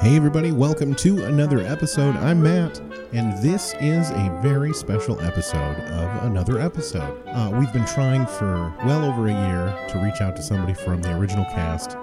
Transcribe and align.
Hey, 0.00 0.14
everybody, 0.14 0.52
welcome 0.52 0.94
to 0.94 1.24
another 1.24 1.58
episode. 1.58 2.14
I'm 2.14 2.40
Matt, 2.40 2.78
and 3.12 3.36
this 3.42 3.74
is 3.80 4.10
a 4.10 4.38
very 4.40 4.72
special 4.72 5.20
episode 5.20 5.74
of 5.74 6.22
another 6.22 6.60
episode. 6.60 7.20
Uh, 7.26 7.50
we've 7.58 7.72
been 7.72 7.84
trying 7.84 8.24
for 8.24 8.72
well 8.86 9.04
over 9.04 9.26
a 9.26 9.32
year 9.32 9.86
to 9.88 9.98
reach 9.98 10.20
out 10.20 10.36
to 10.36 10.42
somebody 10.42 10.72
from 10.72 11.02
the 11.02 11.18
original 11.18 11.44
cast 11.46 11.96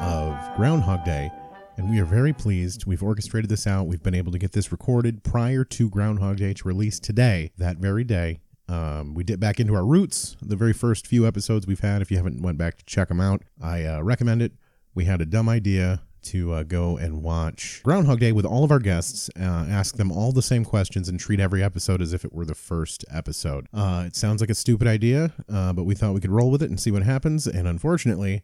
of 0.00 0.56
Groundhog 0.56 1.04
Day, 1.04 1.32
and 1.78 1.90
we 1.90 1.98
are 1.98 2.04
very 2.04 2.32
pleased. 2.32 2.86
We've 2.86 3.02
orchestrated 3.02 3.50
this 3.50 3.66
out. 3.66 3.88
We've 3.88 4.04
been 4.04 4.14
able 4.14 4.30
to 4.30 4.38
get 4.38 4.52
this 4.52 4.70
recorded 4.70 5.24
prior 5.24 5.64
to 5.64 5.90
Groundhog 5.90 6.36
Day 6.36 6.54
to 6.54 6.68
release 6.68 7.00
today, 7.00 7.50
that 7.58 7.78
very 7.78 8.04
day. 8.04 8.38
Um, 8.68 9.14
we 9.14 9.24
dip 9.24 9.40
back 9.40 9.58
into 9.58 9.74
our 9.74 9.84
roots. 9.84 10.36
The 10.40 10.54
very 10.54 10.72
first 10.72 11.08
few 11.08 11.26
episodes 11.26 11.66
we've 11.66 11.80
had, 11.80 12.02
if 12.02 12.10
you 12.12 12.18
haven't 12.18 12.40
went 12.40 12.56
back 12.56 12.78
to 12.78 12.84
check 12.84 13.08
them 13.08 13.20
out, 13.20 13.42
I 13.60 13.84
uh, 13.84 14.00
recommend 14.00 14.42
it. 14.42 14.52
We 14.94 15.06
had 15.06 15.20
a 15.20 15.26
dumb 15.26 15.48
idea 15.48 16.02
to 16.22 16.52
uh, 16.52 16.62
go 16.62 16.96
and 16.96 17.22
watch 17.22 17.80
Groundhog 17.82 18.20
Day 18.20 18.32
with 18.32 18.44
all 18.44 18.64
of 18.64 18.70
our 18.70 18.78
guests, 18.78 19.30
uh, 19.38 19.42
ask 19.68 19.96
them 19.96 20.10
all 20.12 20.32
the 20.32 20.42
same 20.42 20.64
questions, 20.64 21.08
and 21.08 21.18
treat 21.18 21.40
every 21.40 21.62
episode 21.62 22.00
as 22.00 22.12
if 22.12 22.24
it 22.24 22.32
were 22.32 22.44
the 22.44 22.54
first 22.54 23.04
episode. 23.10 23.66
Uh, 23.72 24.04
it 24.06 24.16
sounds 24.16 24.40
like 24.40 24.50
a 24.50 24.54
stupid 24.54 24.86
idea, 24.86 25.32
uh, 25.52 25.72
but 25.72 25.84
we 25.84 25.94
thought 25.94 26.14
we 26.14 26.20
could 26.20 26.30
roll 26.30 26.50
with 26.50 26.62
it 26.62 26.70
and 26.70 26.80
see 26.80 26.90
what 26.90 27.02
happens. 27.02 27.46
And 27.46 27.66
unfortunately, 27.68 28.42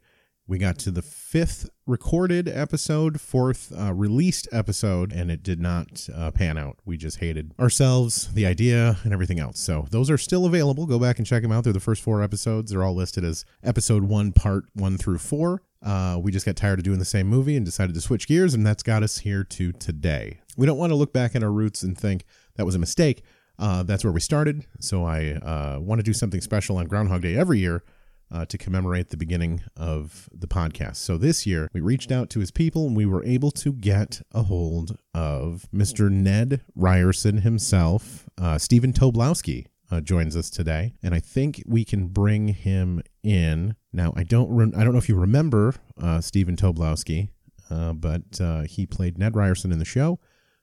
we 0.48 0.56
got 0.56 0.78
to 0.78 0.90
the 0.90 1.02
fifth 1.02 1.68
recorded 1.86 2.48
episode, 2.48 3.20
fourth 3.20 3.70
uh, 3.78 3.92
released 3.92 4.48
episode, 4.50 5.12
and 5.12 5.30
it 5.30 5.42
did 5.42 5.60
not 5.60 6.08
uh, 6.14 6.30
pan 6.30 6.56
out. 6.56 6.78
We 6.86 6.96
just 6.96 7.18
hated 7.18 7.52
ourselves, 7.60 8.32
the 8.32 8.46
idea, 8.46 8.96
and 9.04 9.12
everything 9.12 9.38
else. 9.38 9.60
So 9.60 9.86
those 9.90 10.08
are 10.10 10.16
still 10.16 10.46
available. 10.46 10.86
Go 10.86 10.98
back 10.98 11.18
and 11.18 11.26
check 11.26 11.42
them 11.42 11.52
out. 11.52 11.64
They're 11.64 11.74
the 11.74 11.80
first 11.80 12.02
four 12.02 12.22
episodes. 12.22 12.70
They're 12.70 12.82
all 12.82 12.94
listed 12.94 13.24
as 13.24 13.44
episode 13.62 14.04
one, 14.04 14.32
part 14.32 14.64
one 14.72 14.96
through 14.96 15.18
four. 15.18 15.62
Uh, 15.82 16.18
we 16.20 16.32
just 16.32 16.46
got 16.46 16.56
tired 16.56 16.78
of 16.78 16.84
doing 16.84 16.98
the 16.98 17.04
same 17.04 17.26
movie 17.26 17.54
and 17.54 17.66
decided 17.66 17.94
to 17.94 18.00
switch 18.00 18.26
gears, 18.26 18.54
and 18.54 18.66
that's 18.66 18.82
got 18.82 19.02
us 19.02 19.18
here 19.18 19.44
to 19.44 19.72
today. 19.72 20.40
We 20.56 20.66
don't 20.66 20.78
want 20.78 20.90
to 20.90 20.96
look 20.96 21.12
back 21.12 21.36
at 21.36 21.42
our 21.42 21.52
roots 21.52 21.82
and 21.82 21.96
think 21.96 22.24
that 22.56 22.64
was 22.64 22.74
a 22.74 22.78
mistake. 22.78 23.22
Uh, 23.58 23.82
that's 23.82 24.02
where 24.02 24.12
we 24.12 24.20
started. 24.20 24.64
So 24.80 25.04
I 25.04 25.32
uh, 25.32 25.78
want 25.78 25.98
to 25.98 26.02
do 26.02 26.14
something 26.14 26.40
special 26.40 26.78
on 26.78 26.86
Groundhog 26.86 27.20
Day 27.20 27.36
every 27.36 27.58
year 27.58 27.82
uh, 28.30 28.44
to 28.46 28.58
commemorate 28.58 29.08
the 29.08 29.16
beginning 29.16 29.62
of 29.76 30.28
the 30.32 30.46
podcast. 30.46 30.96
So 30.96 31.16
this 31.16 31.46
year, 31.46 31.68
we 31.72 31.80
reached 31.80 32.12
out 32.12 32.30
to 32.30 32.40
his 32.40 32.50
people 32.50 32.86
and 32.86 32.96
we 32.96 33.06
were 33.06 33.24
able 33.24 33.50
to 33.52 33.72
get 33.72 34.22
a 34.32 34.44
hold 34.44 34.98
of 35.14 35.66
Mr. 35.74 36.10
Ned 36.10 36.62
Ryerson 36.74 37.38
himself, 37.38 38.28
uh, 38.38 38.58
Stephen 38.58 38.92
Tobolowsky. 38.92 39.66
Uh, 39.90 40.02
joins 40.02 40.36
us 40.36 40.50
today, 40.50 40.92
and 41.02 41.14
I 41.14 41.18
think 41.18 41.62
we 41.66 41.82
can 41.82 42.08
bring 42.08 42.48
him 42.48 43.00
in 43.22 43.74
now. 43.90 44.12
I 44.14 44.22
don't, 44.22 44.50
re- 44.54 44.70
I 44.76 44.84
don't 44.84 44.92
know 44.92 44.98
if 44.98 45.08
you 45.08 45.16
remember 45.16 45.76
uh, 45.98 46.20
Stephen 46.20 46.56
Tobolowsky, 46.56 47.30
uh, 47.70 47.94
but 47.94 48.38
uh, 48.38 48.64
he 48.64 48.84
played 48.84 49.16
Ned 49.16 49.34
Ryerson 49.34 49.72
in 49.72 49.78
the 49.78 49.86
show, 49.86 50.20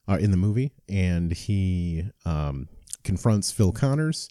in 0.08 0.30
the 0.30 0.38
movie, 0.38 0.74
and 0.88 1.32
he 1.32 2.04
um, 2.24 2.68
confronts 3.04 3.52
Phil 3.52 3.72
Connors 3.72 4.30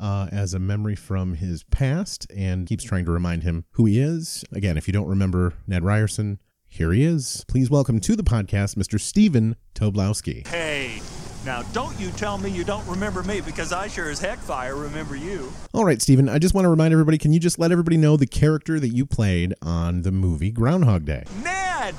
uh, 0.00 0.28
as 0.32 0.54
a 0.54 0.58
memory 0.58 0.96
from 0.96 1.34
his 1.34 1.62
past 1.64 2.26
and 2.34 2.66
keeps 2.66 2.82
trying 2.82 3.04
to 3.04 3.10
remind 3.12 3.42
him 3.42 3.64
who 3.72 3.84
he 3.86 4.00
is. 4.00 4.44
Again, 4.52 4.76
if 4.76 4.88
you 4.88 4.92
don't 4.92 5.06
remember 5.06 5.54
Ned 5.66 5.84
Ryerson, 5.84 6.40
here 6.66 6.92
he 6.92 7.04
is. 7.04 7.44
Please 7.48 7.68
welcome 7.68 8.00
to 8.00 8.16
the 8.16 8.22
podcast, 8.22 8.76
Mr. 8.76 8.98
Stephen 8.98 9.56
Tobolowsky. 9.74 10.46
Hey, 10.46 11.02
now 11.44 11.62
don't 11.72 11.98
you 11.98 12.10
tell 12.12 12.38
me 12.38 12.48
you 12.48 12.64
don't 12.64 12.86
remember 12.86 13.22
me 13.24 13.40
because 13.40 13.72
I 13.72 13.88
sure 13.88 14.08
as 14.08 14.20
heck 14.20 14.38
fire 14.38 14.76
remember 14.76 15.16
you. 15.16 15.52
All 15.74 15.84
right, 15.84 16.00
Stephen, 16.00 16.28
I 16.28 16.38
just 16.38 16.54
want 16.54 16.64
to 16.64 16.68
remind 16.68 16.92
everybody 16.92 17.18
can 17.18 17.32
you 17.32 17.40
just 17.40 17.58
let 17.58 17.72
everybody 17.72 17.96
know 17.96 18.16
the 18.16 18.26
character 18.26 18.78
that 18.78 18.90
you 18.90 19.04
played 19.04 19.54
on 19.62 20.02
the 20.02 20.12
movie 20.12 20.52
Groundhog 20.52 21.04
Day? 21.04 21.24
Ned 21.42 21.94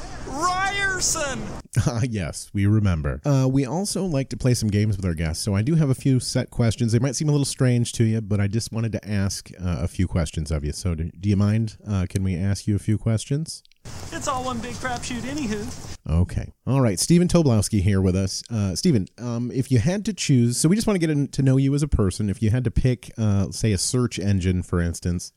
Ryerson! 1.02 1.42
Ah, 1.88 2.02
yes, 2.08 2.52
we 2.54 2.66
remember. 2.66 3.22
Uh, 3.26 3.48
we 3.50 3.66
also 3.66 4.04
like 4.04 4.30
to 4.30 4.38
play 4.38 4.54
some 4.54 4.70
games 4.70 4.98
with 4.98 5.06
our 5.06 5.14
guests, 5.14 5.44
so 5.44 5.56
I 5.56 5.62
do 5.62 5.74
have 5.76 5.90
a 5.90 5.96
few 5.96 6.20
set 6.20 6.52
questions. 6.52 6.92
They 6.92 7.00
might 7.00 7.16
seem 7.16 7.30
a 7.30 7.32
little 7.32 7.46
strange 7.46 7.94
to 7.94 8.04
you, 8.04 8.20
but 8.20 8.42
I 8.42 8.48
just 8.48 8.74
wanted 8.74 8.92
to 8.92 9.10
ask 9.10 9.50
uh, 9.54 9.78
a 9.80 9.88
few 9.88 10.06
questions 10.06 10.52
of 10.52 10.66
you. 10.66 10.74
So, 10.74 10.94
do, 10.96 11.10
do 11.18 11.30
you 11.30 11.38
mind? 11.38 11.78
Uh, 11.88 12.06
can 12.08 12.24
we 12.24 12.36
ask 12.36 12.68
you 12.68 12.76
a 12.76 12.80
few 12.80 12.98
questions? 12.98 13.64
It's 14.12 14.28
all 14.28 14.44
one 14.44 14.60
big 14.60 14.76
crapshoot, 14.76 15.22
anywho. 15.22 15.98
Okay. 16.08 16.52
All 16.68 16.82
right. 16.82 17.00
Stephen 17.00 17.30
Tobolowsky 17.30 17.82
here 17.82 18.02
with 18.02 18.16
us. 18.16 18.44
Uh, 18.52 18.76
Stephen, 18.76 19.08
um, 19.18 19.50
if 19.52 19.72
you 19.72 19.80
had 19.80 20.04
to 20.06 20.14
choose, 20.14 20.58
so 20.58 20.68
we 20.68 20.76
just 20.76 20.86
want 20.86 20.96
to 20.96 21.00
get 21.00 21.10
in, 21.10 21.30
to 21.30 21.42
know 21.42 21.56
you 21.58 21.74
as 21.74 21.82
a 21.82 21.88
person. 21.88 22.30
If 22.30 22.44
you 22.44 22.52
had 22.52 22.66
to 22.66 22.72
pick, 22.72 23.12
uh, 23.18 23.50
say, 23.52 23.72
a 23.72 23.78
search 23.78 24.20
engine, 24.20 24.62
for 24.62 24.82
instance, 24.82 25.32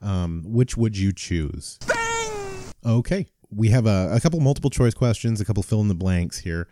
um, 0.00 0.44
which 0.46 0.76
would 0.76 0.96
you 0.96 1.12
choose? 1.12 1.78
Bing! 1.86 2.32
Okay. 2.86 3.26
We 3.54 3.68
have 3.68 3.86
a, 3.86 4.10
a 4.12 4.20
couple 4.20 4.40
multiple 4.40 4.70
choice 4.70 4.94
questions, 4.94 5.40
a 5.40 5.44
couple 5.44 5.62
fill 5.62 5.80
in 5.80 5.88
the 5.88 5.94
blanks 5.94 6.38
here. 6.38 6.68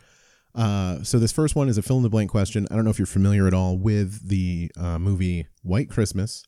Uh, 0.55 1.03
so 1.03 1.19
this 1.19 1.33
first 1.33 1.55
one 1.55 1.69
is 1.69 1.79
a 1.79 1.83
fill 1.83 1.99
in 1.99 2.03
the 2.03 2.11
blank 2.11 2.31
question. 2.31 2.67
I 2.71 2.75
don't 2.75 2.85
know 2.85 2.91
if 2.91 2.99
you're 2.99 3.07
familiar 3.07 3.47
at 3.47 3.55
all 3.55 3.79
with 3.79 4.29
the 4.29 4.71
uh, 4.77 4.99
movie 4.99 5.47
White 5.63 5.91
Christmas. 5.91 6.45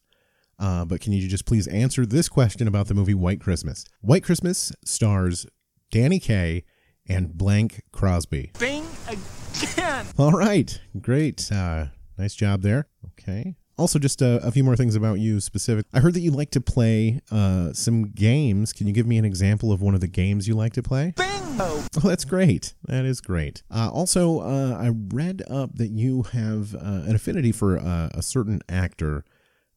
Uh, 0.58 0.84
but 0.84 1.00
can 1.00 1.12
you 1.12 1.26
just 1.28 1.46
please 1.46 1.66
answer 1.68 2.06
this 2.06 2.28
question 2.28 2.68
about 2.68 2.86
the 2.86 2.94
movie 2.94 3.14
White 3.14 3.40
Christmas? 3.40 3.84
White 4.00 4.22
Christmas 4.22 4.72
stars 4.84 5.46
Danny 5.90 6.20
Kaye 6.20 6.64
and 7.08 7.36
blank 7.36 7.82
Crosby. 7.92 8.52
Bing 8.58 8.86
again! 9.08 10.06
All 10.18 10.32
right, 10.32 10.80
great. 11.00 11.50
Uh, 11.50 11.86
nice 12.16 12.34
job 12.34 12.62
there. 12.62 12.88
Okay. 13.18 13.56
Also, 13.78 13.98
just 13.98 14.20
a, 14.20 14.36
a, 14.46 14.50
few 14.50 14.62
more 14.62 14.76
things 14.76 14.94
about 14.94 15.18
you 15.18 15.40
specific. 15.40 15.86
I 15.94 16.00
heard 16.00 16.14
that 16.14 16.20
you 16.20 16.30
like 16.30 16.50
to 16.50 16.60
play 16.60 17.20
uh, 17.30 17.72
some 17.72 18.04
games. 18.04 18.72
Can 18.72 18.86
you 18.86 18.92
give 18.92 19.06
me 19.06 19.16
an 19.16 19.24
example 19.24 19.72
of 19.72 19.80
one 19.80 19.94
of 19.94 20.00
the 20.00 20.08
games 20.08 20.46
you 20.46 20.54
like 20.54 20.74
to 20.74 20.82
play? 20.82 21.14
Bingo! 21.16 21.40
Oh, 21.58 22.00
that's 22.04 22.24
great. 22.24 22.74
That 22.86 23.04
is 23.04 23.20
great. 23.20 23.62
Uh, 23.70 23.90
also, 23.92 24.40
uh, 24.40 24.76
I 24.78 24.90
read 24.90 25.42
up 25.48 25.76
that 25.76 25.88
you 25.88 26.22
have 26.32 26.74
uh, 26.74 27.04
an 27.06 27.14
affinity 27.14 27.50
for 27.50 27.78
uh, 27.78 28.10
a 28.14 28.22
certain 28.22 28.60
actor. 28.68 29.24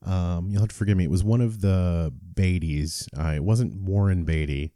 Um, 0.05 0.49
you'll 0.49 0.61
have 0.61 0.69
to 0.69 0.75
forgive 0.75 0.97
me. 0.97 1.05
It 1.05 1.11
was 1.11 1.23
one 1.23 1.41
of 1.41 1.61
the 1.61 2.13
Beatties. 2.33 3.07
Uh, 3.17 3.35
it 3.35 3.43
wasn't 3.43 3.81
Warren 3.81 4.25
Beatty. 4.25 4.73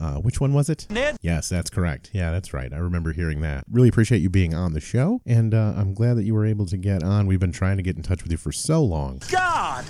Uh, 0.00 0.14
which 0.16 0.40
one 0.40 0.52
was 0.52 0.68
it? 0.68 0.86
Ned. 0.90 1.16
Yes, 1.22 1.48
that's 1.48 1.70
correct. 1.70 2.10
Yeah, 2.12 2.30
that's 2.30 2.54
right. 2.54 2.72
I 2.72 2.78
remember 2.78 3.12
hearing 3.12 3.40
that. 3.40 3.64
Really 3.70 3.88
appreciate 3.88 4.18
you 4.18 4.30
being 4.30 4.54
on 4.54 4.72
the 4.72 4.80
show, 4.80 5.20
and 5.26 5.52
uh, 5.52 5.74
I'm 5.76 5.92
glad 5.94 6.16
that 6.16 6.24
you 6.24 6.34
were 6.34 6.46
able 6.46 6.66
to 6.66 6.76
get 6.76 7.02
on. 7.02 7.26
We've 7.26 7.40
been 7.40 7.52
trying 7.52 7.78
to 7.78 7.82
get 7.82 7.96
in 7.96 8.02
touch 8.02 8.22
with 8.22 8.30
you 8.30 8.38
for 8.38 8.52
so 8.52 8.82
long. 8.82 9.20
God, 9.30 9.84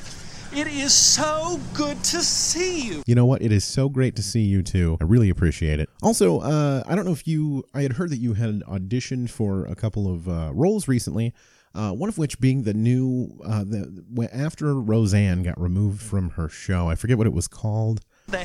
it 0.54 0.66
is 0.66 0.94
so 0.94 1.60
good 1.74 2.02
to 2.04 2.22
see 2.22 2.80
you. 2.80 3.02
You 3.06 3.14
know 3.14 3.26
what? 3.26 3.42
It 3.42 3.52
is 3.52 3.64
so 3.64 3.90
great 3.90 4.16
to 4.16 4.22
see 4.22 4.40
you 4.40 4.62
too. 4.62 4.96
I 5.00 5.04
really 5.04 5.28
appreciate 5.28 5.78
it. 5.78 5.90
Also, 6.02 6.40
uh, 6.40 6.82
I 6.86 6.94
don't 6.94 7.04
know 7.04 7.12
if 7.12 7.26
you, 7.26 7.64
I 7.74 7.82
had 7.82 7.92
heard 7.92 8.10
that 8.10 8.18
you 8.18 8.32
had 8.32 8.60
auditioned 8.62 9.28
for 9.28 9.66
a 9.66 9.74
couple 9.74 10.12
of 10.12 10.26
uh, 10.28 10.50
roles 10.54 10.88
recently. 10.88 11.34
Uh, 11.74 11.92
one 11.92 12.08
of 12.08 12.16
which 12.16 12.40
being 12.40 12.62
the 12.62 12.72
new 12.72 13.38
uh, 13.44 13.62
the 13.62 14.28
after 14.32 14.74
Roseanne 14.80 15.42
got 15.42 15.60
removed 15.60 16.00
from 16.00 16.30
her 16.30 16.48
show. 16.48 16.88
I 16.88 16.94
forget 16.94 17.18
what 17.18 17.26
it 17.26 17.32
was 17.32 17.46
called. 17.46 18.00
The 18.26 18.38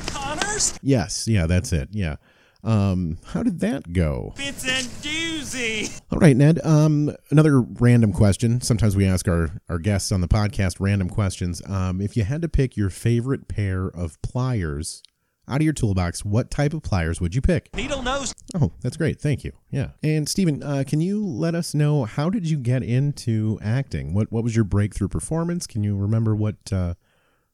Connors? 0.53 0.79
Yes, 0.81 1.27
yeah, 1.27 1.47
that's 1.47 1.73
it. 1.73 1.89
Yeah. 1.91 2.17
Um, 2.63 3.17
how 3.25 3.43
did 3.43 3.59
that 3.59 3.91
go? 3.91 4.33
It's 4.37 4.63
a 4.63 4.83
doozy. 5.05 6.01
All 6.11 6.19
right, 6.19 6.35
Ned. 6.35 6.65
Um, 6.65 7.13
another 7.29 7.59
random 7.61 8.13
question. 8.13 8.61
Sometimes 8.61 8.95
we 8.95 9.05
ask 9.05 9.27
our, 9.27 9.49
our 9.67 9.79
guests 9.79 10.11
on 10.11 10.21
the 10.21 10.27
podcast 10.29 10.77
random 10.79 11.09
questions. 11.09 11.61
Um, 11.67 11.99
if 11.99 12.15
you 12.15 12.23
had 12.23 12.41
to 12.41 12.47
pick 12.47 12.77
your 12.77 12.89
favorite 12.89 13.47
pair 13.49 13.87
of 13.87 14.21
pliers 14.21 15.03
out 15.45 15.57
of 15.57 15.63
your 15.63 15.73
toolbox, 15.73 16.23
what 16.23 16.49
type 16.49 16.73
of 16.73 16.83
pliers 16.83 17.19
would 17.19 17.35
you 17.35 17.41
pick? 17.41 17.75
Needle 17.75 18.01
nose. 18.01 18.33
Oh, 18.55 18.71
that's 18.81 18.95
great. 18.95 19.19
Thank 19.19 19.43
you. 19.43 19.51
Yeah. 19.69 19.89
And 20.01 20.29
Stephen, 20.29 20.63
uh, 20.63 20.85
can 20.87 21.01
you 21.01 21.25
let 21.25 21.55
us 21.55 21.73
know 21.73 22.05
how 22.05 22.29
did 22.29 22.49
you 22.49 22.57
get 22.57 22.81
into 22.81 23.59
acting? 23.61 24.13
What 24.13 24.31
what 24.31 24.45
was 24.45 24.55
your 24.55 24.63
breakthrough 24.63 25.09
performance? 25.09 25.67
Can 25.67 25.83
you 25.83 25.97
remember 25.97 26.33
what 26.33 26.55
uh, 26.71 26.93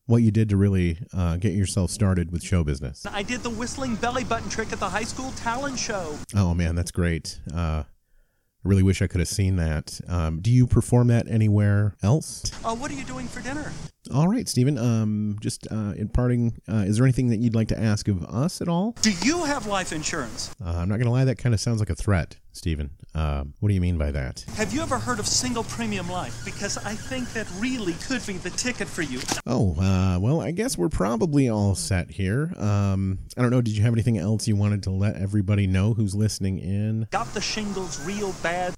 what 0.09 0.23
you 0.23 0.31
did 0.31 0.49
to 0.49 0.57
really 0.57 0.97
uh, 1.13 1.37
get 1.37 1.53
yourself 1.53 1.91
started 1.91 2.31
with 2.31 2.43
show 2.43 2.63
business? 2.63 3.05
I 3.05 3.21
did 3.21 3.41
the 3.41 3.49
whistling 3.49 3.95
belly 3.95 4.23
button 4.23 4.49
trick 4.49 4.73
at 4.73 4.79
the 4.79 4.89
high 4.89 5.03
school 5.03 5.31
talent 5.33 5.77
show. 5.77 6.17
Oh 6.35 6.55
man, 6.55 6.73
that's 6.75 6.91
great. 6.91 7.39
Uh, 7.53 7.83
I 7.85 8.67
really 8.67 8.83
wish 8.83 9.01
I 9.01 9.07
could 9.07 9.19
have 9.19 9.29
seen 9.29 9.55
that. 9.57 10.01
Um, 10.07 10.41
do 10.41 10.51
you 10.51 10.67
perform 10.67 11.07
that 11.07 11.29
anywhere 11.29 11.95
else? 12.03 12.51
Uh, 12.65 12.75
what 12.75 12.91
are 12.91 12.95
you 12.95 13.05
doing 13.05 13.27
for 13.27 13.41
dinner? 13.41 13.71
All 14.13 14.27
right, 14.27 14.49
Stephen. 14.49 14.77
Um, 14.77 15.37
just 15.39 15.67
uh, 15.71 15.93
in 15.95 16.09
parting, 16.09 16.59
uh, 16.67 16.83
is 16.87 16.97
there 16.97 17.05
anything 17.05 17.29
that 17.29 17.37
you'd 17.37 17.55
like 17.55 17.67
to 17.69 17.79
ask 17.79 18.07
of 18.07 18.23
us 18.25 18.59
at 18.61 18.67
all? 18.67 18.95
Do 19.01 19.11
you 19.21 19.45
have 19.45 19.67
life 19.67 19.93
insurance? 19.93 20.53
Uh, 20.63 20.71
I'm 20.71 20.89
not 20.89 20.95
going 20.95 21.05
to 21.05 21.11
lie, 21.11 21.23
that 21.25 21.37
kind 21.37 21.53
of 21.53 21.61
sounds 21.61 21.79
like 21.79 21.89
a 21.91 21.95
threat, 21.95 22.35
Stephen. 22.51 22.91
Uh, 23.15 23.43
what 23.59 23.69
do 23.69 23.75
you 23.75 23.81
mean 23.81 23.97
by 23.97 24.11
that? 24.11 24.45
Have 24.55 24.73
you 24.73 24.81
ever 24.81 24.99
heard 24.99 25.19
of 25.19 25.27
single 25.27 25.63
premium 25.63 26.09
life? 26.09 26.43
Because 26.45 26.77
I 26.77 26.93
think 26.93 27.31
that 27.33 27.47
really 27.57 27.93
could 27.93 28.25
be 28.25 28.33
the 28.33 28.49
ticket 28.51 28.87
for 28.87 29.01
you. 29.01 29.19
Oh, 29.47 29.75
uh, 29.79 30.19
well, 30.19 30.41
I 30.41 30.51
guess 30.51 30.77
we're 30.77 30.89
probably 30.89 31.49
all 31.49 31.75
set 31.75 32.11
here. 32.11 32.53
Um, 32.57 33.19
I 33.37 33.41
don't 33.41 33.51
know. 33.51 33.61
Did 33.61 33.75
you 33.75 33.83
have 33.83 33.93
anything 33.93 34.17
else 34.17 34.47
you 34.47 34.55
wanted 34.55 34.83
to 34.83 34.91
let 34.91 35.15
everybody 35.15 35.67
know 35.67 35.93
who's 35.93 36.15
listening 36.15 36.59
in? 36.59 37.07
Got 37.11 37.33
the 37.33 37.41
shingles 37.41 38.05
real 38.05 38.33
bad. 38.43 38.75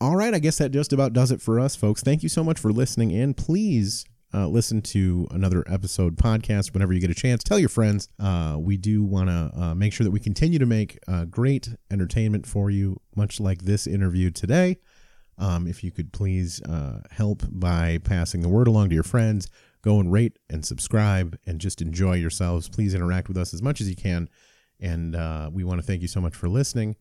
All 0.00 0.14
right, 0.14 0.34
I 0.34 0.38
guess 0.38 0.58
that 0.58 0.72
just 0.72 0.92
about 0.92 1.14
does 1.14 1.30
it 1.30 1.40
for 1.40 1.58
us, 1.58 1.74
folks. 1.74 2.02
Thank 2.02 2.22
you 2.22 2.28
so 2.28 2.44
much 2.44 2.58
for 2.58 2.70
listening 2.70 3.10
in. 3.12 3.32
Please 3.32 4.04
uh, 4.36 4.46
listen 4.46 4.82
to 4.82 5.26
another 5.30 5.64
episode 5.66 6.16
podcast 6.16 6.74
whenever 6.74 6.92
you 6.92 7.00
get 7.00 7.10
a 7.10 7.14
chance. 7.14 7.42
Tell 7.42 7.58
your 7.58 7.70
friends. 7.70 8.10
Uh, 8.20 8.56
we 8.58 8.76
do 8.76 9.02
want 9.02 9.30
to 9.30 9.50
uh, 9.58 9.74
make 9.74 9.94
sure 9.94 10.04
that 10.04 10.10
we 10.10 10.20
continue 10.20 10.58
to 10.58 10.66
make 10.66 10.98
uh, 11.08 11.24
great 11.24 11.70
entertainment 11.90 12.46
for 12.46 12.70
you, 12.70 13.00
much 13.14 13.40
like 13.40 13.62
this 13.62 13.86
interview 13.86 14.30
today. 14.30 14.76
Um, 15.38 15.66
if 15.66 15.82
you 15.82 15.90
could 15.90 16.12
please 16.12 16.62
uh, 16.62 17.00
help 17.10 17.44
by 17.50 17.98
passing 18.04 18.42
the 18.42 18.48
word 18.48 18.68
along 18.68 18.90
to 18.90 18.94
your 18.94 19.04
friends, 19.04 19.48
go 19.80 20.00
and 20.00 20.12
rate 20.12 20.38
and 20.50 20.64
subscribe 20.64 21.38
and 21.46 21.58
just 21.58 21.80
enjoy 21.80 22.14
yourselves. 22.14 22.68
Please 22.68 22.94
interact 22.94 23.28
with 23.28 23.38
us 23.38 23.54
as 23.54 23.62
much 23.62 23.80
as 23.80 23.88
you 23.88 23.96
can. 23.96 24.28
And 24.80 25.14
we 25.54 25.64
want 25.64 25.80
to 25.80 25.86
thank 25.86 26.02
you 26.02 26.08
so 26.08 26.20
much 26.20 26.34
for 26.34 26.48
listening. 26.48 26.96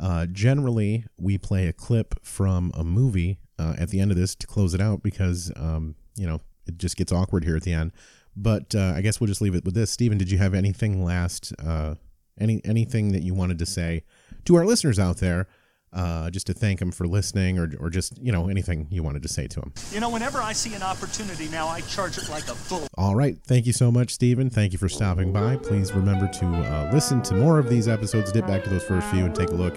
Uh, 0.00 0.26
generally, 0.26 1.04
we 1.16 1.38
play 1.38 1.68
a 1.68 1.72
clip 1.72 2.14
from 2.24 2.72
a 2.74 2.82
movie 2.82 3.38
uh, 3.58 3.74
at 3.78 3.90
the 3.90 4.00
end 4.00 4.10
of 4.10 4.16
this 4.16 4.34
to 4.34 4.48
close 4.48 4.74
it 4.74 4.80
out 4.80 5.00
because, 5.00 5.52
um, 5.54 5.94
you 6.16 6.26
know, 6.26 6.40
it 6.66 6.78
just 6.78 6.96
gets 6.96 7.12
awkward 7.12 7.44
here 7.44 7.56
at 7.56 7.62
the 7.62 7.72
end. 7.72 7.92
But 8.34 8.74
uh, 8.74 8.94
I 8.96 9.02
guess 9.02 9.20
we'll 9.20 9.28
just 9.28 9.40
leave 9.40 9.54
it 9.54 9.64
with 9.64 9.74
this. 9.74 9.90
Stephen, 9.90 10.18
did 10.18 10.30
you 10.30 10.38
have 10.38 10.54
anything 10.54 11.04
last, 11.04 11.52
uh, 11.58 11.96
any 12.40 12.62
anything 12.64 13.12
that 13.12 13.22
you 13.22 13.34
wanted 13.34 13.58
to 13.58 13.66
say 13.66 14.04
to 14.46 14.54
our 14.56 14.64
listeners 14.64 14.98
out 14.98 15.18
there? 15.18 15.48
uh, 15.92 16.30
just 16.30 16.46
to 16.46 16.54
thank 16.54 16.78
them 16.78 16.90
for 16.90 17.06
listening 17.06 17.58
or, 17.58 17.70
or 17.78 17.90
just, 17.90 18.18
you 18.18 18.32
know, 18.32 18.48
anything 18.48 18.86
you 18.90 19.02
wanted 19.02 19.22
to 19.22 19.28
say 19.28 19.46
to 19.46 19.60
them. 19.60 19.72
You 19.92 20.00
know, 20.00 20.08
whenever 20.08 20.40
I 20.40 20.52
see 20.52 20.74
an 20.74 20.82
opportunity 20.82 21.48
now, 21.48 21.68
I 21.68 21.82
charge 21.82 22.18
it 22.18 22.28
like 22.30 22.48
a 22.48 22.54
bull. 22.68 22.86
All 22.96 23.14
right. 23.14 23.36
Thank 23.46 23.66
you 23.66 23.72
so 23.72 23.92
much, 23.92 24.14
Stephen. 24.14 24.48
Thank 24.48 24.72
you 24.72 24.78
for 24.78 24.88
stopping 24.88 25.32
by. 25.32 25.56
Please 25.56 25.92
remember 25.92 26.28
to 26.28 26.46
uh, 26.46 26.90
listen 26.92 27.20
to 27.22 27.34
more 27.34 27.58
of 27.58 27.68
these 27.68 27.88
episodes, 27.88 28.32
dip 28.32 28.46
back 28.46 28.64
to 28.64 28.70
those 28.70 28.84
first 28.84 29.06
few, 29.08 29.24
and 29.24 29.34
take 29.34 29.50
a 29.50 29.54
look 29.54 29.76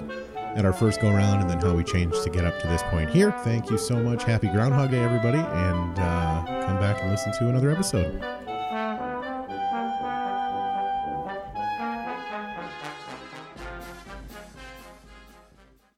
at 0.55 0.65
our 0.65 0.73
first 0.73 1.01
go 1.01 1.11
round 1.11 1.41
and 1.41 1.49
then 1.49 1.59
how 1.59 1.73
we 1.73 1.83
changed 1.83 2.23
to 2.23 2.29
get 2.29 2.45
up 2.45 2.59
to 2.61 2.67
this 2.67 2.81
point 2.83 3.09
here. 3.09 3.31
Thank 3.43 3.69
you 3.69 3.77
so 3.77 3.97
much. 3.97 4.23
Happy 4.23 4.47
Groundhog 4.47 4.91
Day, 4.91 4.99
everybody, 4.99 5.39
and 5.39 5.99
uh, 5.99 6.43
come 6.65 6.79
back 6.79 7.01
and 7.01 7.11
listen 7.11 7.33
to 7.33 7.49
another 7.49 7.71
episode. 7.71 8.44